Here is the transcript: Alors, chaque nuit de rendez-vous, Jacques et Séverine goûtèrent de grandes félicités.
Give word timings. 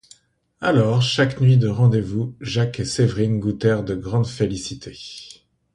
Alors, 0.61 1.03
chaque 1.03 1.39
nuit 1.41 1.57
de 1.59 1.67
rendez-vous, 1.67 2.33
Jacques 2.41 2.79
et 2.79 2.85
Séverine 2.85 3.39
goûtèrent 3.39 3.83
de 3.83 3.93
grandes 3.93 4.25
félicités. 4.25 4.97